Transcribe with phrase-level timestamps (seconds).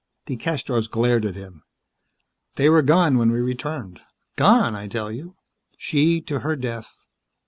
[0.25, 1.61] DeCastros glared at him.
[2.55, 4.01] "They were gone when we returned.
[4.35, 5.35] Gone, I tell you!
[5.77, 6.91] She, to her death.